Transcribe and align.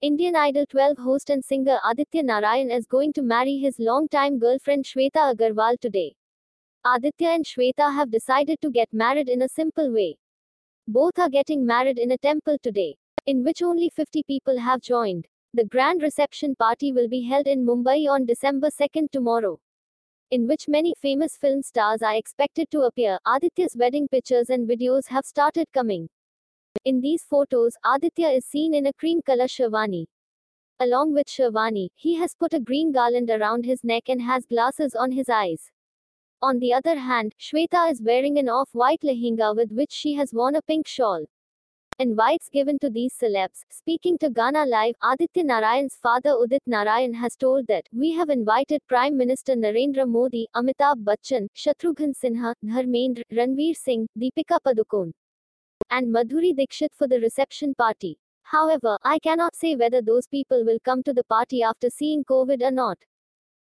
Indian 0.00 0.36
Idol 0.36 0.64
12 0.66 0.96
host 0.98 1.28
and 1.28 1.44
singer 1.44 1.80
Aditya 1.84 2.22
Narayan 2.22 2.70
is 2.70 2.86
going 2.86 3.12
to 3.14 3.20
marry 3.20 3.58
his 3.58 3.80
long-time 3.80 4.38
girlfriend 4.38 4.84
Shweta 4.84 5.34
Agarwal 5.34 5.76
today. 5.80 6.14
Aditya 6.84 7.30
and 7.30 7.44
Shweta 7.44 7.92
have 7.92 8.08
decided 8.08 8.60
to 8.62 8.70
get 8.70 8.92
married 8.92 9.28
in 9.28 9.42
a 9.42 9.48
simple 9.48 9.92
way. 9.92 10.16
Both 10.86 11.18
are 11.18 11.28
getting 11.28 11.66
married 11.66 11.98
in 11.98 12.12
a 12.12 12.18
temple 12.18 12.58
today, 12.62 12.96
in 13.26 13.42
which 13.42 13.60
only 13.60 13.88
50 13.88 14.22
people 14.22 14.56
have 14.60 14.82
joined. 14.82 15.26
The 15.54 15.64
grand 15.64 16.00
reception 16.00 16.54
party 16.54 16.92
will 16.92 17.08
be 17.08 17.24
held 17.24 17.48
in 17.48 17.66
Mumbai 17.66 18.08
on 18.08 18.24
December 18.24 18.68
2nd 18.68 19.10
tomorrow, 19.10 19.58
in 20.30 20.46
which 20.46 20.68
many 20.68 20.94
famous 21.02 21.36
film 21.36 21.60
stars 21.60 22.02
are 22.02 22.14
expected 22.14 22.70
to 22.70 22.82
appear. 22.82 23.18
Aditya's 23.26 23.74
wedding 23.76 24.06
pictures 24.06 24.48
and 24.48 24.68
videos 24.68 25.08
have 25.08 25.24
started 25.24 25.66
coming. 25.74 26.08
In 26.84 27.00
these 27.00 27.24
photos, 27.24 27.76
Aditya 27.84 28.28
is 28.28 28.44
seen 28.44 28.74
in 28.74 28.86
a 28.86 28.92
cream 28.92 29.20
color 29.22 29.46
sherwani. 29.46 30.06
Along 30.80 31.12
with 31.12 31.26
sherwani, 31.26 31.88
he 31.94 32.14
has 32.14 32.34
put 32.34 32.54
a 32.54 32.60
green 32.60 32.92
garland 32.92 33.30
around 33.30 33.64
his 33.64 33.82
neck 33.82 34.08
and 34.08 34.22
has 34.22 34.46
glasses 34.46 34.94
on 34.94 35.10
his 35.10 35.28
eyes. 35.28 35.70
On 36.40 36.60
the 36.60 36.72
other 36.72 36.96
hand, 36.96 37.34
Shweta 37.40 37.90
is 37.90 38.00
wearing 38.00 38.38
an 38.38 38.48
off-white 38.48 39.00
lehenga 39.02 39.56
with 39.56 39.72
which 39.72 39.90
she 39.90 40.14
has 40.14 40.32
worn 40.32 40.54
a 40.54 40.62
pink 40.62 40.86
shawl. 40.86 41.24
Invites 41.98 42.48
given 42.48 42.78
to 42.78 42.90
these 42.90 43.12
celebs. 43.20 43.64
Speaking 43.70 44.16
to 44.18 44.30
Ghana 44.30 44.66
Live, 44.66 44.94
Aditya 45.02 45.42
Narayan's 45.42 45.96
father 45.96 46.30
Udit 46.30 46.60
Narayan 46.64 47.12
has 47.12 47.34
told 47.34 47.66
that 47.66 47.88
we 47.92 48.12
have 48.12 48.28
invited 48.28 48.86
Prime 48.86 49.16
Minister 49.16 49.56
Narendra 49.56 50.08
Modi, 50.08 50.46
Amitabh 50.54 51.02
Bachchan, 51.02 51.48
Shatrughan 51.56 52.14
Sinha, 52.14 52.54
Dharmendra, 52.64 53.24
Ranveer 53.32 53.74
Singh, 53.76 54.06
Deepika 54.16 54.60
Padukone, 54.64 55.12
and 55.90 56.14
Madhuri 56.14 56.54
Dixit 56.54 56.92
for 56.94 57.08
the 57.08 57.20
reception 57.20 57.74
party. 57.74 58.18
However, 58.42 58.98
I 59.02 59.18
cannot 59.18 59.54
say 59.54 59.76
whether 59.76 60.00
those 60.00 60.26
people 60.26 60.64
will 60.64 60.78
come 60.80 61.02
to 61.02 61.12
the 61.12 61.24
party 61.24 61.62
after 61.62 61.90
seeing 61.90 62.24
COVID 62.24 62.62
or 62.62 62.70
not. 62.70 62.98